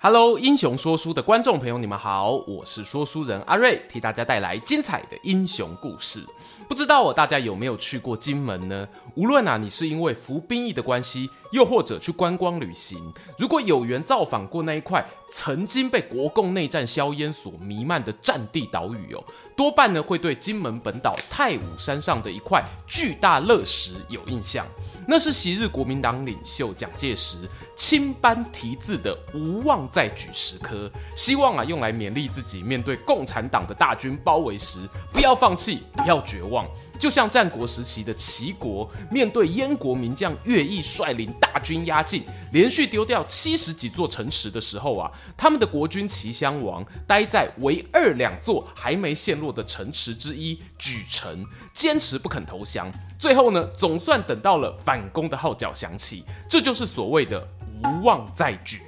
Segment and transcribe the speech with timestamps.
[0.00, 6.24] Hello，英雄说书的观众朋友，你们好，我是说书人阿瑞，替大家带来精彩的英雄故事。
[6.68, 8.86] 不知道大家有没有去过金门呢？
[9.16, 19.24] 无论啊，你是因为服兵役的关系，又或者去观光旅行，如果有缘造访过那一块曾经被国共内战硝烟所弥漫的战地岛屿哦，
[19.56, 24.64] 多半呢会对金门本岛太武山上的一块巨大乐石有印象。
[25.10, 27.38] 那是昔日国民党领袖蒋介石
[27.74, 36.68] 亲班题字的“无望再举”石刻，希望啊用来勉励自己面对共产党的大军包围时，不要放弃，不要绝望。
[37.00, 42.22] 就像战国时期的齐国，面对燕国名将乐毅率领大军压境，
[42.52, 52.92] 连续丢掉七十几座城池的时候啊，他们的国君齐襄王待在唯二两座还没陷落的城池之一莒城，坚持不肯投降。
[53.18, 57.46] 最后呢，总算等到了反攻的号角响起，这就是所谓的
[57.82, 58.80] 无望再举。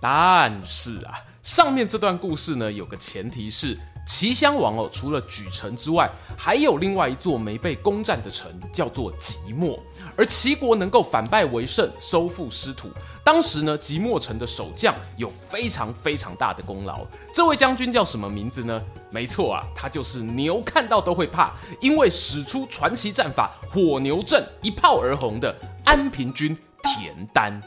[0.00, 3.78] 但是啊，上面这段故事呢，有个前提是。
[4.06, 9.78] 齐襄王哦，除了莒城之外，还有另外一座没被攻占的城，叫做即墨。
[10.16, 12.88] 而齐国能够反败为胜，收复失土，
[13.24, 17.04] 当时呢，即墨城的守将有非常非常大的功劳。
[17.34, 18.80] 这位将军叫什么名字呢？
[19.10, 25.54] 没错啊，他就是牛看到都会怕，因为使出传奇战法火牛阵，一炮而红的
[25.84, 27.60] 安平君田单。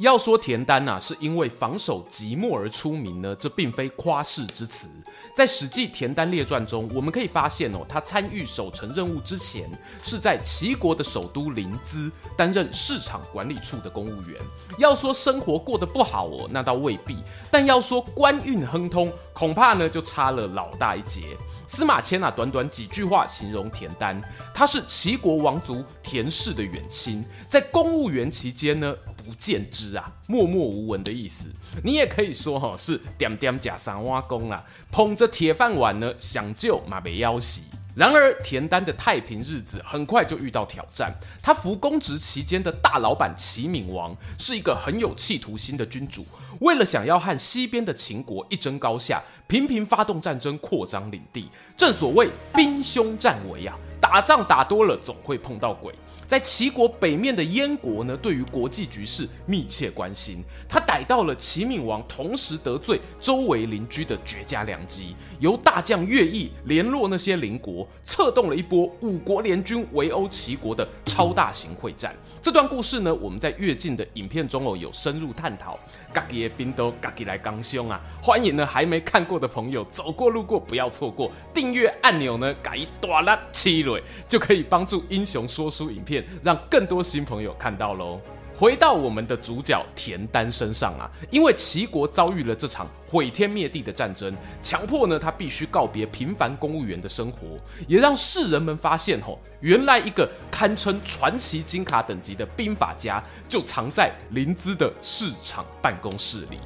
[0.00, 4.88] 要说田单呐、是因为防守即墨而出名呢，这并非夸饰之词。
[5.36, 9.70] 在《史记·田单列传》中，我们可以发现哦，他参与守城任务之前，
[10.02, 14.40] 是在齐国的首都临淄担任市场管理处的公务员。
[14.78, 17.16] 要说生活过得不好哦，那倒未必；
[17.50, 21.36] 但要说官运亨通，恐怕呢就差了老大一截。
[21.72, 24.20] 司马迁啊，短短几句话形容田丹，
[24.52, 28.92] 他是齐国王族田氏的远亲，在公务员期间呢。
[29.22, 31.44] 不见之啊，默默无闻的意思。
[31.84, 37.60] 你也可以说哈，是点点假三挖工啊，捧着铁饭碗呢，想救马被要挟。
[37.94, 41.12] 然而田单的太平日子很快就遇到挑战。
[41.42, 46.24] 他服公职期间的大老板齐闵王是一个很有企图心的君主，
[46.60, 51.48] 为了想要和西边的秦国一争高下，频频发动战争，扩张领地。
[51.76, 55.94] 正所谓兵凶战危啊，打仗打多了总会碰到鬼。
[56.28, 72.14] 在齐国北面的燕国呢，对于国际局势密切关心，他逮到了齐闵王同时得罪周围邻居的绝佳良机，由大将乐毅联络那些邻国，策动了一波五国联军围殴齐国的超大型会战。
[72.40, 75.78] 这段故事呢，我们在跃进的影片中哦有深入探讨。
[76.12, 78.00] 嘎吉的兵都嘎吉来刚凶啊！
[78.22, 86.24] 欢迎呢还没看过的朋友走过路过不要错过，订阅按钮呢嘎一大拉七蕊就可以帮助英雄说书影片。
[86.42, 88.20] 让更多新朋友看到喽。
[88.60, 106.58] 回到我们的主角田丹身上啊，因为齐国遭遇了这场毁天灭地的战争，强迫呢他必须告别平凡公务员的生活，也让世人们发现吼，原来一个堪称传奇金卡等级的兵法家，就藏在临淄的市场办公室里。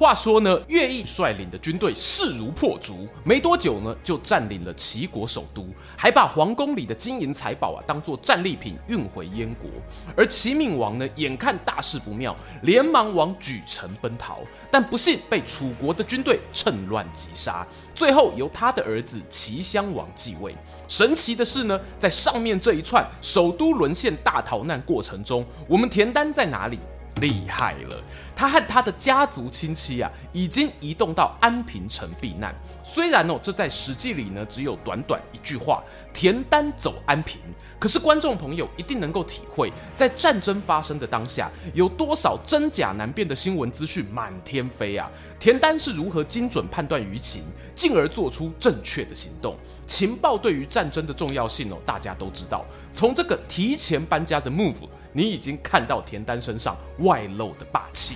[0.00, 9.68] 话说呢，乐毅率领的军队势如破竹，没多久呢就占领了齐国首都，还把皇宫里的金银财宝啊当做战利品运回燕国。
[10.16, 14.38] 而齐闵王呢，眼看大事不妙，连忙往莒城奔逃，
[14.70, 20.56] 但不幸被楚国的军队趁乱击杀，最后由他的儿子齐襄王继位。
[20.88, 26.78] 神奇的是呢，在上面这一串首都沦陷大逃难过程中，我们田单在哪里？
[27.20, 28.02] 厉害了，
[28.40, 32.54] 他和他的家族亲戚啊，已经移动到安平城避难。
[32.82, 35.84] 虽然哦，这在史记里呢只有短短一句话
[36.14, 37.38] “田单走安平”，
[37.78, 45.10] 可是观众朋友一定能够体会，在战争发生的当下，有多少真假难辨的新闻资讯满天飞啊！
[45.38, 47.42] 田单是如何精准判断舆情，
[47.76, 49.54] 进而做出正确的行动？
[49.86, 52.64] 情报对于战争的重要性哦，大家都知道。
[52.94, 54.88] 从这个提前搬家的 move。
[55.12, 58.14] 你已经看到田单身上外露的霸气，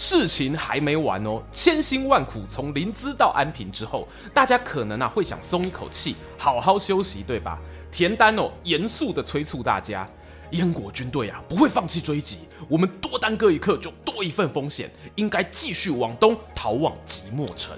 [0.00, 1.42] 事情还没完哦！
[1.50, 7.58] 千辛万苦从临淄到安平之后，大家可能啊会想松一口气，好好休息，对吧？
[7.90, 10.08] 田丹哦，严肃地催促大家：
[10.52, 17.76] 燕国军队啊不会放弃追击，我们多耽搁一刻就多一份风险，应该继续往东逃往即墨城。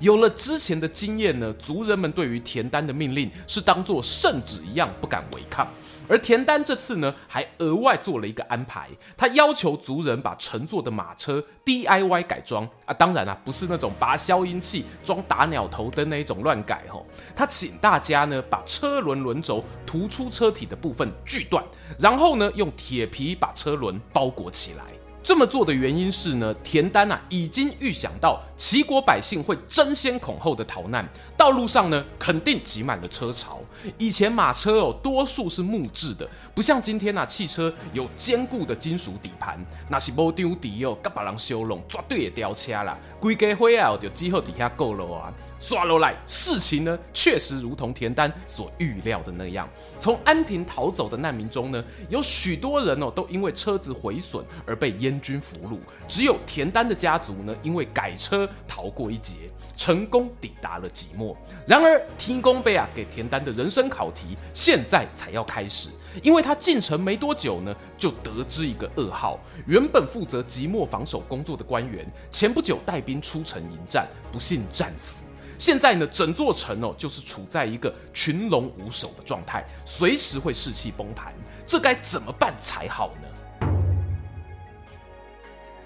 [0.00, 5.72] 有了之前的经验呢，族人们对于田丹的命令是当作圣旨一样，不敢违抗。
[6.10, 17.06] 而田丹这次呢，还额外做了一个安排，他要求族人把乘坐的马车 DIY 改装啊，当然啊，不是那种拔消音器、装打鸟头灯那一种乱改吼。
[17.36, 21.64] 他请大家呢，把车轮轮轴突出车体的部分锯断，
[21.96, 24.84] 然后呢，用铁皮把车轮包裹起来。
[25.22, 31.06] 这么做的原因是呢，田单啊已经预想到齐国百姓会争先恐后的逃难，
[31.36, 33.60] 道路上呢肯定挤满了车潮。
[33.98, 39.58] 以前马车哦多数是木质的，不像今天啊汽车有坚固的金属底盘，
[39.88, 42.98] 那是无丢底哦，甲别人修龙绝对会掉车啦。
[43.20, 45.32] 规家伙啊就只好底下够了啊。
[45.60, 49.68] 刷楼来，事情呢确实如同田丹所预料的那样。
[49.98, 55.78] 从安平逃走的难民中呢，有许多人哦都因为车子毁损而被燕军俘虏，
[56.08, 59.34] 只有田丹的家族呢，因为改车逃过一劫，
[59.76, 61.36] 成功抵达了即墨。
[61.66, 65.90] 然而，天公伯啊给田丹的人生考题现在才要开始，
[66.22, 75.20] 因为他进城没多久呢，就得知一个噩耗：原本负责即墨防守工作的官员，前不久带兵出城迎战，不幸战死。
[75.60, 81.34] 现在呢，整座城哦，就是处在一个群龙无首的状态，随时会士气崩盘，
[81.66, 83.68] 这该怎么办才好呢？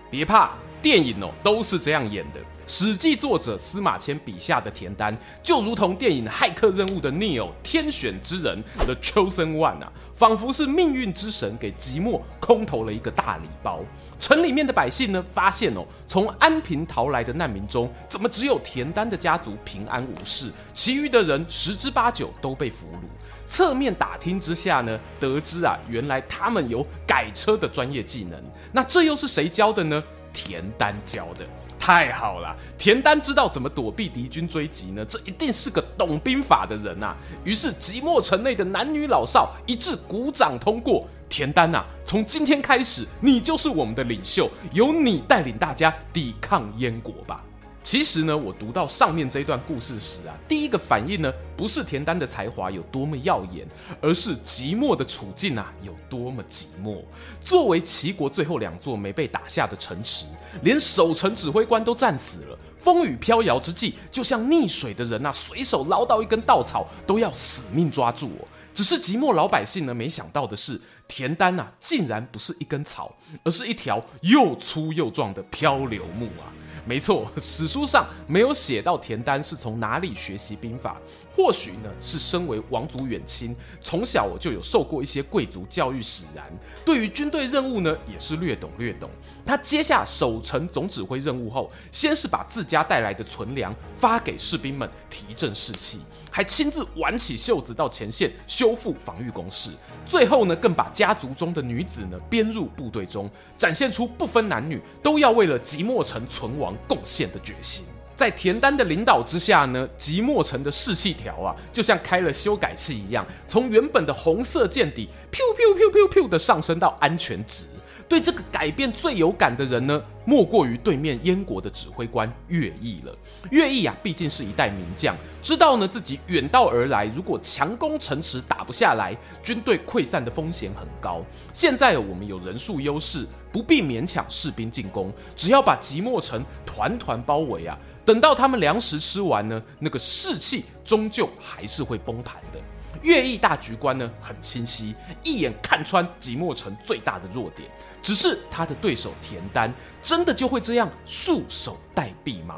[0.09, 0.53] 别怕，
[0.85, 2.41] 电影哦都是这样演的。
[2.67, 13.81] 《史记》作者司马迁笔下的田丹，就如同电影《骇客任务》的 Neo 天选之人 The Chosen One 啊，仿佛是命运之神给即墨空投了一个大礼包。
[14.21, 22.99] 城里面的百姓呢，发现哦，从安平逃来的难民中，怎么只有田丹的家族平安无事，其余的人十之八九都被俘虏。
[23.47, 28.39] 侧面打听之下呢，得知啊，原来他们有改车的专业技能。
[28.71, 30.05] 那这又是谁教的呢？
[30.35, 31.47] 田丹教的。
[31.79, 35.05] 太好了，田丹知道怎么躲避敌军追击呢？
[35.05, 37.15] 这一定是个懂兵法的人呐！
[37.45, 41.07] 于是即墨城内的男女老少一致鼓掌通过。
[41.29, 47.43] 田丹呐、啊，从今天开始，你就是我们的领袖，由你带领大家抵抗燕国吧。
[47.85, 53.69] 其实呢，我读到上面这一段故事时啊，第一个反应呢，不是田单的才华有多么耀眼，
[54.01, 57.03] 而是即墨的处境啊有多么寂寞。
[57.43, 60.25] 作为齐国最后两座没被打下的城池，
[60.63, 68.49] 连守城指挥官都战死了，风雨飘摇之际，就像溺水的人啊，随手捞到一根稻草都要死命抓住哦。
[68.73, 73.15] 只是即墨老百姓呢，没想到的是，田单啊，竟然不是一根草，
[73.45, 76.49] 而是一条又粗又壮的漂流木啊。
[76.87, 81.01] 没错，史书上没有写到田丹是从哪里学习兵法，
[81.35, 86.45] 或许呢是身为王族远亲，从小我就有受过一些贵族教育使然，
[86.85, 89.09] 对于军队任务呢也是略懂略懂。
[89.47, 96.01] 他接下守城总指挥任务后，先是把自家带来的存粮发给士兵们提振士气。
[96.37, 99.71] 还亲自挽起袖子到前线修复防御工事，
[100.05, 107.85] 最后呢，更把家族中的女子呢编入部队中，展现出不分男女都要为了即墨城存亡贡献的决心。
[108.17, 117.63] 在田丹的领导之下呢，即墨城的士气条啊，就像开了修改器一样，从原本的红色见底，噗噗噗噗噗的上升到安全值。
[118.09, 123.17] 对这个改变最有感的人呢，莫过于对面燕国的指挥官乐毅了。
[123.51, 131.25] 乐毅啊，毕竟是一代名将，知道呢自己远道而来，如果强攻城池打不下来，军队溃散的风险很高。
[131.53, 142.61] 现在我们有人数优势，不必勉强士兵进攻，只要把即墨城团团包围啊，等到他们粮食吃完呢，那个士气终究还是会崩盘的。
[143.03, 147.69] 乐毅大局观呢很清晰，一眼看穿即墨城最大的弱点。
[148.05, 152.57] 只是他的对手田单真的就会这样束手待毙吗？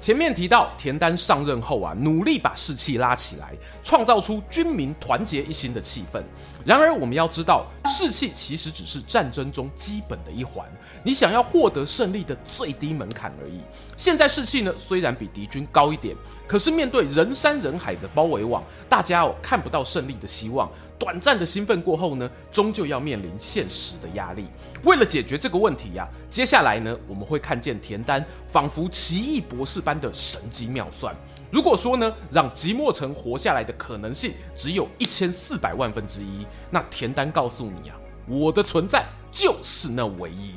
[0.00, 3.52] 前面提到田单上任后啊，努力把士气拉起来，
[3.84, 6.20] 创造出军民团结一心的气氛。
[6.64, 10.66] 然而，我们要知道，士气其实只是战争中基本的一环，
[11.04, 13.60] 你想要获得胜利的最低门槛而已。
[13.96, 16.16] 现在士气呢，虽然比敌军高一点，
[16.48, 20.68] 可是面对人山人海的包围网，大家哦看不到胜利的希望。
[21.02, 24.46] 短暂的兴奋过后呢，终究要面临现实的压力。
[24.84, 31.12] 为了解决这个问题呀、接下来呢，我们会看见田丹仿佛奇异博士般的神机妙算。
[31.50, 37.96] 如果说呢，让即墨城活下来的可能性只有一千四百万分之一，那田丹告诉你啊，
[38.28, 40.52] 我的存在就是那唯一。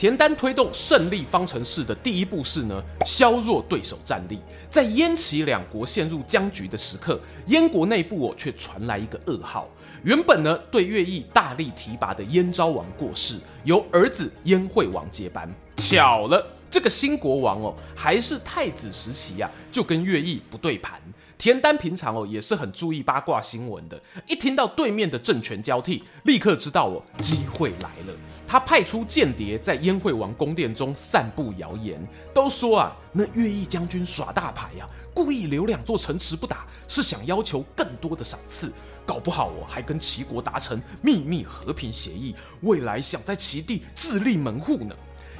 [0.00, 4.38] 田单推动胜利方程式的第一步是呢，削弱对手战力。
[4.70, 9.68] 在燕齐两国陷入僵局的时刻，燕国内部哦却传来一个噩耗。
[10.02, 15.46] 原本呢，对乐毅大力提拔的燕昭王过世，由儿子燕惠王接班。
[15.76, 20.98] 巧了，这个新国王哦，还是太子时期呀、啊，就跟乐毅不对盘。
[21.36, 28.14] 田丹平常哦也是很注意八卦新闻的，一听到对面的政权交替，立刻知道哦机会来了。
[28.50, 32.04] 他派出间谍在燕惠王宫殿中散布谣言，
[32.34, 38.72] 都说啊那乐毅将军耍大牌呀、啊，故意留两座城池不打，是想要求更多的赏赐，
[39.06, 44.96] 搞不好哦还跟齐国达成秘密和平协议，未来想在齐地自立门户呢。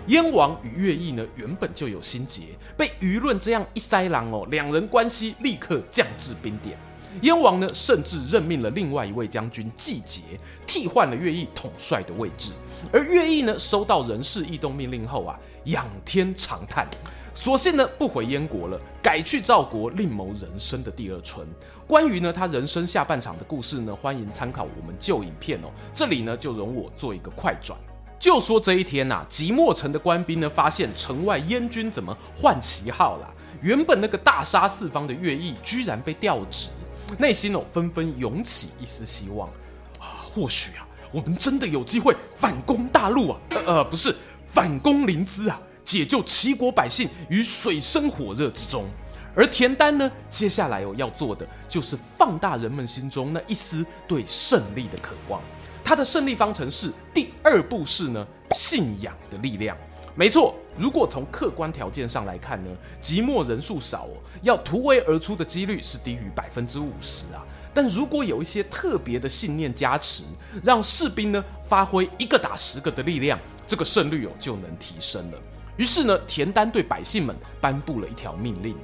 [0.07, 2.45] 燕王与乐毅呢，原本就有心结，
[2.76, 6.79] 被舆论这样一塞狼哦，两人关系立刻降至冰点。
[7.23, 10.21] 燕王呢，甚至任命了另外一位将军季节，
[10.67, 12.52] 替换了乐毅统帅的位置。
[12.93, 16.88] 而乐毅呢，收到人事异动命令后啊，仰天长叹，
[17.35, 21.47] 索性呢不回燕国了，改去赵国另谋人生的第二春。
[21.87, 25.69] 关于呢他人生下半场的故事呢，欢迎参考我们旧影片哦。
[25.95, 27.79] 这里呢，就容我做一个快转。
[28.19, 33.29] 就说这一天呐、啊，即墨城的官兵呢，发现城外燕军怎么换旗号了？
[33.62, 36.69] 原本那个大杀四方的乐毅，居然被调职，
[37.19, 39.49] 内心哦纷纷涌起一丝希望
[39.99, 44.14] 啊，或许啊，我们真的有机会反攻大陆啊，呃呃，不是
[44.47, 48.85] 反攻临淄啊，解救齐国百姓于水深火热之中。
[49.35, 55.40] 而田丹呢，接下来哦要做的就是放大人们心中那一丝对胜利的渴望。
[55.85, 58.26] 他的胜利方程式第二步是呢，
[58.57, 59.76] 信仰的力量。
[60.17, 67.45] 没错，如果从客观条件上来看呢，即墨人数少哦，要突围而出的几率是低于百分之五十啊。
[67.73, 70.25] 但如果有一些特别的信念加持，
[70.62, 75.39] 让士兵呢发挥一个打十个的力量，这个胜率哦就能提升了。
[75.77, 78.77] 于是呢，田丹对百姓们颁布了一条命令：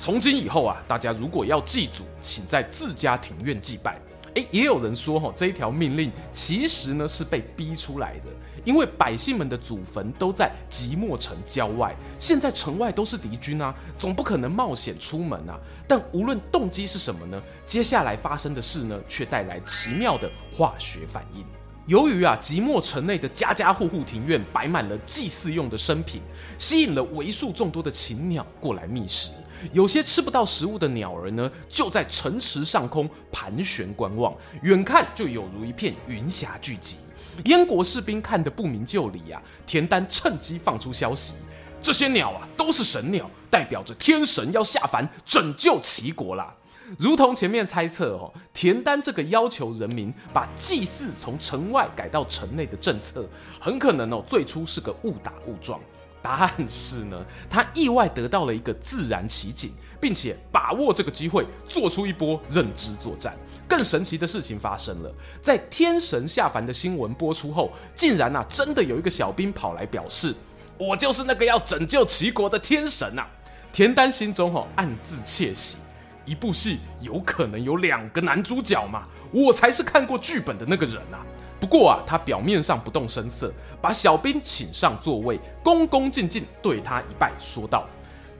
[0.00, 3.98] 从今以后啊，大家如果要祭祖，请在自家庭院祭拜。
[4.34, 8.26] 诶，也有人说哈，这一条命令其实呢是被逼出来的，
[8.66, 15.56] 因为百姓们的祖坟都在即墨城郊外，现在城外都是敌军啊，总不可能冒险出门啊。
[15.86, 21.44] 但无论动机是什么呢，接下来发生的事呢，却带来奇妙的化学反应。
[21.86, 26.20] 由于啊，即墨城内的家家户户庭院摆满了祭祀用的牲品，
[26.58, 29.30] 吸引了为数众多的禽鸟过来觅食。
[29.72, 36.96] 有些吃不到食物的鸟儿呢，就在城池上空盘旋观望，远看就有如一片云霞聚集。
[37.44, 41.34] 燕国士兵看得不明就里啊，田丹趁机放出消息：
[41.82, 46.54] 这些鸟啊，都是神鸟，代表着天神要下凡拯救齐国啦。
[46.98, 53.28] 如同前面猜测哦，田丹这个要求人民把祭祀从城外改到城内的政策，
[53.60, 55.80] 很可能哦最初是个误打误撞。
[56.22, 63.36] 答案是呢，他意外得到了一个自然奇景，并且把握这个机会做出一波认知作战。
[63.68, 70.34] 更神奇的事情发生了，在天神下凡的新闻播出后，竟然啊真的有一个小兵跑来表示
[70.78, 73.26] ：“我就是那个要拯救齐国的天神啊！”
[73.72, 75.78] 田丹心中哦暗自窃喜。
[76.24, 79.06] 一部戏有可能有两个男主角嘛？
[79.30, 81.22] 我才是看过剧本的那个人啊！
[81.60, 87.86] 不过啊，他表面上不动声色，把小兵请上座位，恭恭敬敬对他一拜，说道：“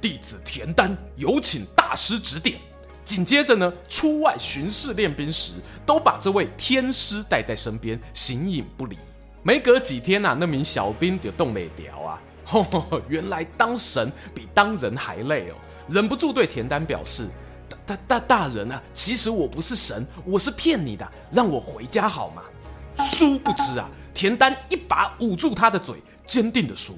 [0.00, 2.58] 弟子田丹有请大师指点。”
[3.06, 5.52] 紧接着呢，出外巡视练兵时，
[5.86, 8.98] 都把这位天师带在身边，形影不离。
[9.42, 12.20] 没隔几天呐、啊，那名小兵就动了屌啊！
[12.44, 15.54] 吼吼，原来当神比当人还累哦，
[15.88, 17.28] 忍不住对田丹表示。
[17.86, 22.42] 大大大人啊，其实我不是神，我是骗你的，让我回家好吗？
[22.98, 26.92] 殊不知啊，田丹一把捂住他的嘴，坚定地说：“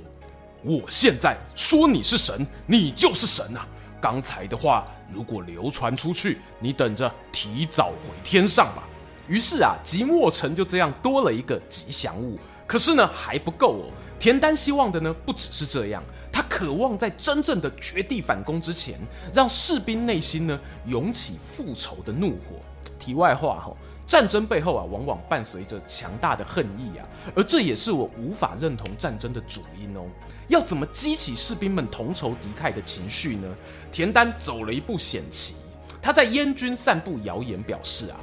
[0.64, 3.68] 我现在说你是神，你就是神啊！
[4.00, 8.82] 刚才的话如果流传出去，你等着提早回天上吧。”
[9.28, 12.38] 于是啊，即墨城就这样多了一个吉祥物。
[12.66, 13.84] 可是呢，还不够哦。
[14.18, 16.02] 田丹希望的呢，不只是这样。
[16.30, 18.98] 他渴望在真正的绝地反攻之前，
[19.32, 22.56] 让士兵内心呢涌起复仇的怒火。
[22.98, 23.74] 题外话哈，
[24.08, 30.00] 战争背后啊，往往伴随着强大的恨意啊，而这也是我无法认同战争的主因哦。
[30.48, 33.46] 要怎么激起士兵们同仇敌忾的情绪呢？
[33.92, 35.56] 田丹走了一步险棋，
[36.00, 38.16] 他在燕军散布谣言，表示啊。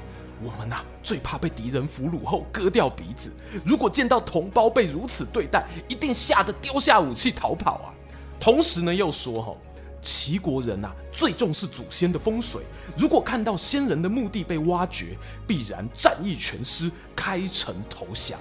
[0.44, 3.32] 我们呐，最怕被敌人俘虏后割掉鼻子。
[3.64, 7.94] 如果见到同胞被如此对待，一定吓得丢下武器逃跑啊！
[8.38, 9.56] 同时呢，又说哈，
[10.06, 12.62] 齐国人呐最重视祖先的风水，
[12.96, 18.40] 如果看到先人的墓地被挖掘，必然战意全失，开城投降。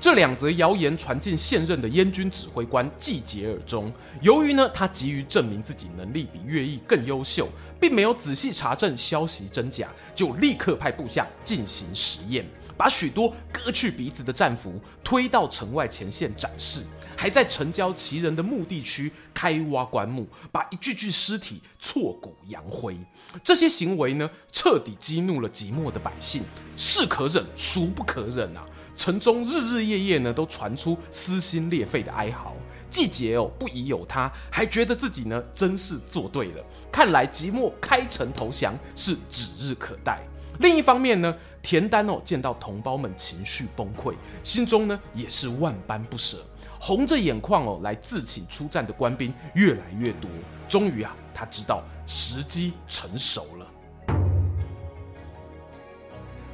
[0.00, 12.44] 这两则谣言传进现任的燕军指挥官季节耳中，由于呢他急于证明自己能力比乐毅更优秀，并没有仔细查证消息真假，就立刻派部下进行实验，
[12.76, 16.80] 把许多割去鼻子的战俘推到城外前线展示，
[17.22, 22.98] 还在城郊齐人的墓地区开挖棺木，把一具具尸体挫骨扬灰。
[23.44, 26.42] 这些行为呢，彻底激怒了即墨的百姓，
[26.76, 28.66] 是可忍，孰不可忍啊！
[28.96, 32.56] 城中日日夜夜呢，都传出撕心裂肺的哀嚎。
[32.90, 36.64] 季节哦，不疑有他，还觉得自己呢，真是做对了。
[36.90, 40.20] 看来即墨开城投降是指日可待。
[40.58, 44.12] 另一方面呢，田丹哦，见到同胞们情绪崩溃，
[44.42, 46.38] 心中呢也是万般不舍，
[46.84, 50.28] 红着眼眶哦，来自请出战的官兵越来越多。
[50.68, 54.16] 终于啊，他知道时机成熟了。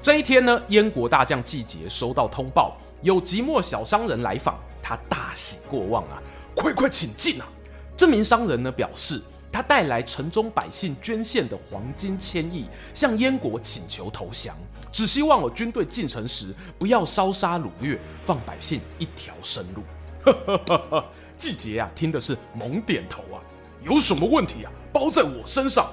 [0.02, 6.22] 这一天呢，燕国大将季节收到通报，有即墨小商人来访，他大喜过望啊，
[6.54, 7.48] 快快请进啊！
[7.96, 14.54] 这名商人呢表示，他带来城中百姓捐献的黄金千亿，向燕国请求投降，
[14.92, 19.82] 只希望我军队进城时不要烧杀掳掠，放百姓一条生路。
[21.36, 23.38] 季节啊，听的是猛点头啊，
[23.82, 24.72] 有什么问题啊？
[24.92, 25.88] 包在我身上。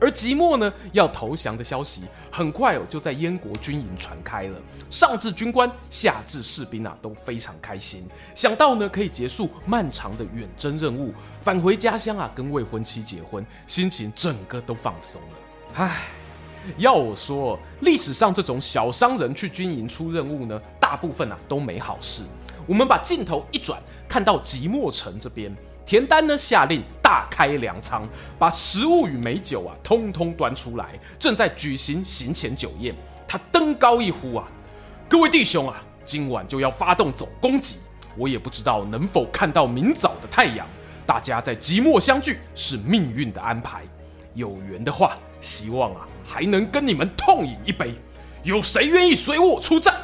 [0.00, 4.56] 而即墨呢，要投降的消息很快哦，就在燕国军营传开了。
[4.88, 15.38] 上至军官，下至士兵啊，都非常开心，想到呢可以结束漫长的远征任务，返回家乡啊，跟未婚妻结婚，心情整个都放松了。
[15.74, 16.06] 唉，
[16.76, 22.22] 要我说，历史上这种小商人去军营出任务呢，大部分啊都没好事。
[22.68, 25.50] 我们把镜头一转，看到即墨城这边。
[25.86, 28.06] 田丹呢下令大开粮仓，
[28.38, 30.86] 把食物与美酒啊通通端出来，
[31.18, 32.94] 正在举行行前酒宴。
[33.26, 34.46] 他登高一呼啊，
[35.08, 37.78] 各位弟兄啊，今晚就要发动总攻击。
[38.18, 40.66] 我也不知道能否看到明早的太阳。
[41.06, 43.80] 大家在即墨相聚是命运的安排，
[44.34, 47.94] 有缘的话，希望啊还能跟你们痛饮一杯。
[48.42, 49.94] 有谁愿意随我出战？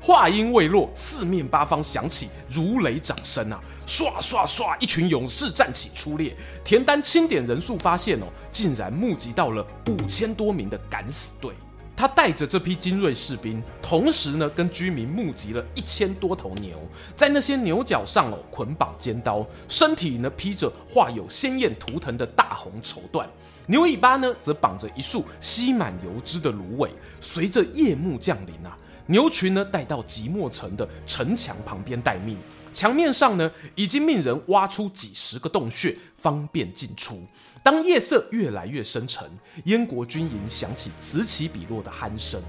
[0.00, 3.60] 话音未落，四面八方响起如雷掌声啊！
[3.86, 6.36] 唰唰唰，一群勇士站起出列。
[6.62, 11.52] 田丹清点人数，发现哦，竟然募集到了五千多名的敢死队。
[11.96, 16.78] 他带着这批精锐士兵，同时呢，跟居民募集了一千多头牛，
[17.16, 23.26] 在那些牛角上哦捆绑尖刀，身体呢披着画有鲜艳图腾的大红绸缎，
[23.66, 26.90] 牛尾巴呢则绑着一束吸满油脂的芦苇。
[27.20, 28.76] 随着夜幕降临啊。
[29.06, 32.36] 牛群呢带到即墨城的城墙旁边待命，
[32.74, 37.22] 墙面上呢已经命人挖出几十个洞穴，方便进出。
[37.62, 39.28] 当夜色越来越深沉，
[39.64, 42.40] 燕国军营响起此起彼落的鼾声。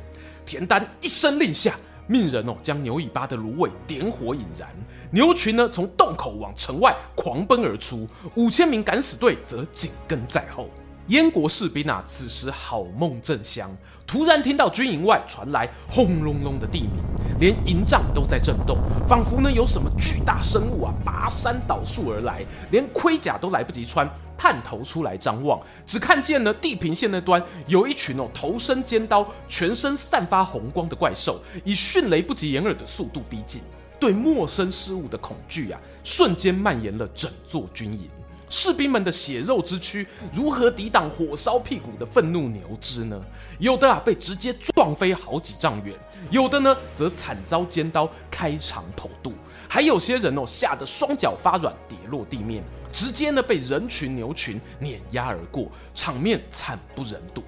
[0.45, 1.75] 田丹一声令下，
[2.07, 4.69] 命人哦将牛尾巴的芦苇点火引燃，
[5.11, 10.69] 牛群呢从洞口往城外狂奔而出，五千名敢死队则紧跟在后。
[11.07, 13.69] 燕国士兵啊，此时好梦正香，
[14.05, 17.01] 突然听到军营外传来轰隆隆的地鸣，
[17.39, 24.05] 连营帐都在震动，仿佛呢有什么巨大生物啊拔山倒树而来，连盔甲都来不及穿，
[24.37, 33.61] 探头出来张望，只看见呢地平线那端有一群哦头生尖刀、全身散发红光的怪兽，以迅雷不及掩耳的速度逼近，
[33.97, 38.09] 对陌生事物的恐惧啊，瞬间蔓延了整座军营。
[38.49, 43.21] 士兵们的血肉之躯如何抵挡火烧屁股的愤怒牛只呢？
[43.59, 45.93] 有的啊被直接撞飞好几丈远，
[46.31, 49.33] 有的呢则惨遭尖刀开肠剖肚，
[49.67, 57.43] 还有些人哦吓得双脚发软跌落地面，直接呢被人群牛群碾压而过，场面惨不忍睹。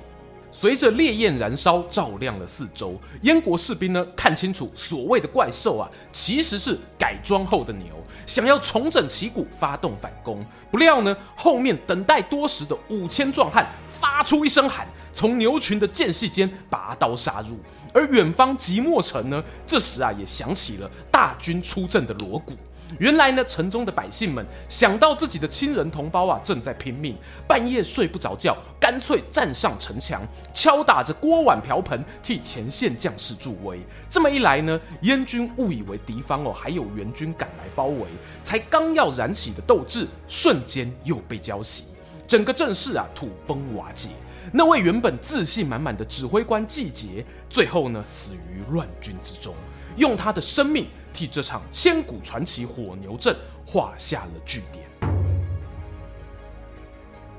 [0.51, 2.99] 随着烈焰燃烧，照亮了四周。
[3.21, 10.45] 燕国士兵呢，看清楚所谓的怪兽啊，其实是改装后的牛，想要重整旗鼓，发动反攻。
[10.71, 17.57] 不料呢，后面等待多时的五千壮汉发出一声喊，从牛群的间隙间拔刀杀入。
[17.91, 22.53] 而远方即墨城呢，这时啊，也响起了大军出阵的锣鼓。
[22.97, 27.15] 原来呢，城中的百姓们想到自己的亲人同胞啊正在拼命，
[27.47, 30.21] 半夜睡不着觉，干脆站上城墙，
[30.53, 33.79] 敲打着锅碗瓢盆，替前线将士助威。
[34.09, 38.07] 这么一来呢，燕军误以为敌方哦还有援军赶来包围，
[38.43, 41.83] 才刚要燃起的斗志，瞬间又被浇熄，
[42.27, 44.09] 整个阵势啊土崩瓦解。
[44.51, 49.53] 那位原本自信满满的指挥官季节，最后呢死于乱军之中，
[49.95, 50.87] 用他的生命。
[51.19, 54.85] 替这场千古传奇火牛阵画下了句点。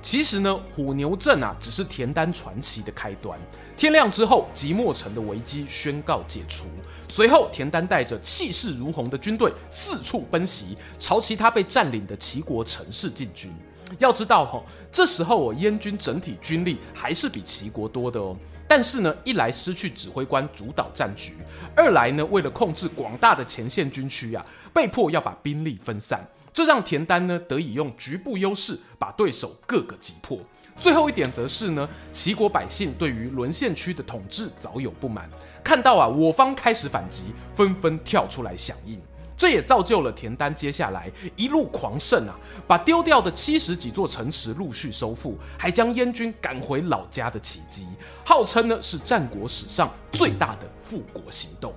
[0.02, 3.40] 其实呢，火牛阵啊，只是田丹传奇的开端。
[3.78, 6.66] 天亮之后，即墨城的危机宣告解除。
[7.08, 13.50] 随后，田丹带着气势如虹的军队四处奔袭，朝其他被占领的齐国城市进军。
[13.98, 14.62] 要知道哈，
[14.92, 18.36] 这时候我，燕军整体军力还是比齐国多的哦。
[18.70, 21.32] 但是呢，一来失去指挥官主导战局，
[21.74, 30.38] 二来呢，为了控制广大的前线军区啊，被迫要把兵力分散，这让田单呢得以用局部优势把对手各个击破。
[30.78, 35.28] 最后一点则是呢，齐国百姓对于沦陷区的统治早有不满，
[35.64, 38.96] 看到啊我方开始反击，纷纷跳出来响应。
[39.40, 47.86] 这也造就了田单接下来一路狂胜啊，把丢掉的七十几座城池陆续收复，还将燕军赶回老家的奇迹，
[48.22, 51.72] 号称呢是战国史上最大的复国行动。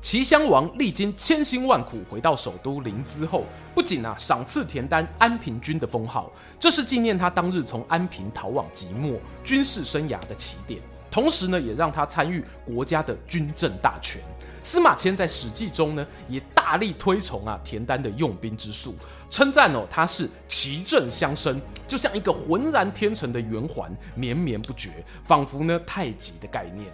[0.00, 14.20] 齐襄王历经千辛万苦回到首都临淄后，不仅啊赏赐田单安平君的封号，这是纪念他当日从安平逃往即墨军事生涯的起点，同时呢也让他参与国家的军政大权。
[14.62, 18.94] 司马迁在《史记》中呢，也大力推崇啊田单的用兵之术，
[19.30, 24.90] 称赞哦他是奇正相生，就像一个浑然天成的圆环，绵绵不绝，
[25.24, 26.86] 仿佛呢太极的概念。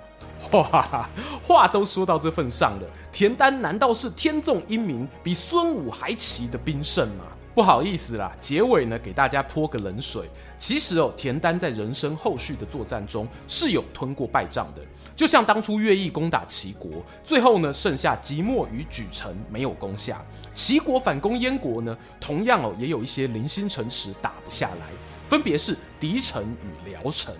[0.52, 1.08] 哇，
[1.42, 7.24] 话都说到这份上了，田单难道是天纵英明，比孙武还奇的兵圣吗？
[7.54, 10.28] 不好意思啦，结尾呢给大家泼个冷水。
[10.58, 14.82] 其实哦，田单在人生后续的作战中是有吞过败仗的。
[15.14, 16.90] 就像当初乐毅攻打齐国，
[17.24, 20.16] 最后呢剩下即墨与莒城没有攻下；
[20.52, 24.88] 齐国反攻燕国呢，同样哦也有一些零星城池打不下来，
[25.28, 27.32] 分别是狄城与辽城。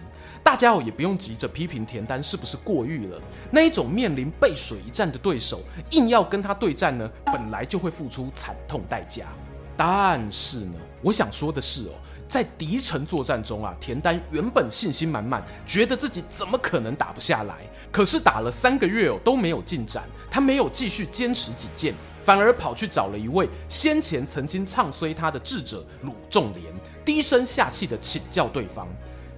[0.45, 9.27] 大家哦也不用急着批评田单是不是过誉了，那一种面临背水一战的对手，硬要跟他对战呢，本来就会付出惨痛代价。
[9.77, 11.93] 但是呢，我想说的是哦。
[12.27, 17.59] 在敌城作战中啊，田丹原本信心满满，觉得自己怎么可能打不下来？
[17.93, 20.03] 可是打了三个月哦，都没有进展。
[20.31, 28.89] 他没有继续坚持己见，反而跑去找了一位先前曾经唱衰他的智者鲁仲连，低声下气的请教对方：“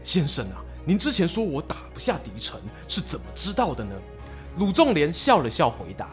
[0.03, 3.94] 先生啊，您之前说我打不下敌城，是怎么知道的呢？”
[4.57, 6.09] 鲁仲连笑了笑回答：“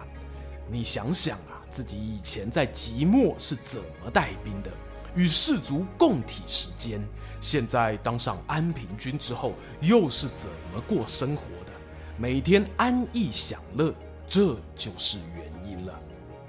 [0.70, 4.72] 你想想啊，自己以前在即墨是怎么带兵的？”
[5.16, 7.00] 与士卒共体时间，
[7.40, 11.72] 现在当上安平君之后，又是怎么过生活的？
[12.18, 13.94] 每天安逸享乐，
[14.28, 15.94] 这就是原因了。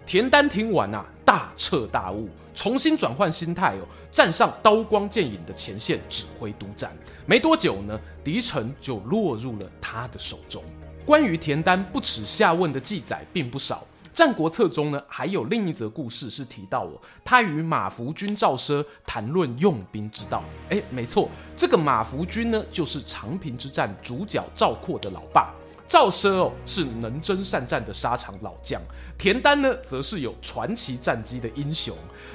[0.06, 6.90] 田单听完啊，大彻大悟，重新转换心态哦，站上刀光剑影的前线指挥督战。
[7.26, 10.62] 没多久呢，狄城就落入了他的手中。
[11.04, 13.76] 关于田单不耻下问的记载并不少。
[14.14, 16.92] 《战国策》中呢，还有另一则故事是提到哦，
[17.24, 20.42] 他与马服君赵奢谈论用兵之道。
[20.70, 25.52] 哎，没错，这个马服君呢，就是长平之战主角赵括的老爸。
[25.88, 28.80] 赵奢哦，是能征善战的沙场老将，
[29.18, 31.94] 田单呢，则是有传奇战绩的英雄。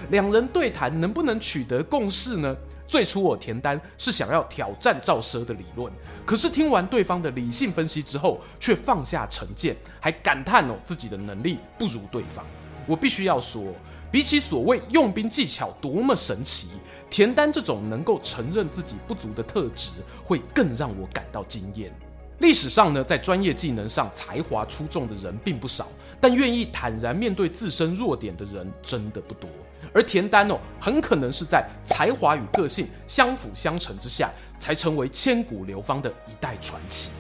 [0.10, 2.56] 两人对谈，能不能取得共识呢？
[2.90, 5.94] 最初我田单是想要挑战赵奢的理论，
[6.26, 12.44] 可是听完对方的理性分析之后，却放下成见，还感叹哦自己的能力不如对方。
[12.88, 13.76] 我必须要说，
[14.12, 16.70] 比起所谓用兵技巧多么神奇，
[17.12, 19.92] 田丹这种能够承认自己不足的特质，
[20.26, 21.94] 会更让我感到惊艳。
[22.40, 25.88] 历史上呢，在专业技能上才华出众的人并不少，
[26.20, 29.48] 但愿意坦然面对自身弱点的人真的不多。
[29.94, 37.12] 而田丹哦，很可能是在才华与个性相辅相成之下，才成为千古流芳的一代传奇。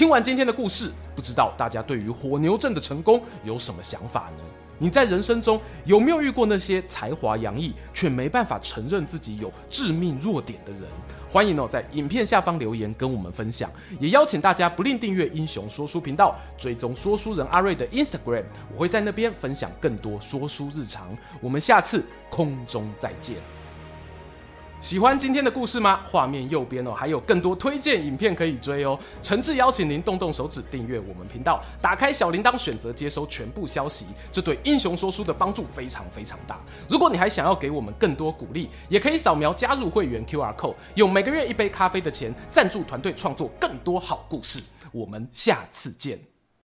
[0.00, 4.44] 听完今天的故事，不知道大家对于火牛阵的成功有什么想法呢？
[4.78, 10.84] 你在人生中有没有遇过那些才华洋溢却没办法承认自己有致命弱点的人？
[11.28, 21.14] 欢迎哦，在影片下方留言跟我们分享，也邀请大家不吝订阅英雄说书频道，追踪说书人阿瑞的 Instagram，我会在那边分享更多说书日常。
[21.42, 23.36] 我们下次空中再见。
[24.80, 26.00] 喜欢今天的故事吗？
[26.10, 28.98] 画面右边哦，还有更多推荐影片可以追哦。
[29.22, 36.58] 诚挚邀请您动动手指订阅我们频道，打开小铃铛，选择接收全部消息，这对英雄说书的帮助非常非常大。
[36.88, 44.62] 如果你还想要给我们更多鼓励，也可以扫描加入会员 QR code，用每个月一杯咖啡的钱赞助团队创作更多好故事。
[44.92, 46.29] 我们下次见。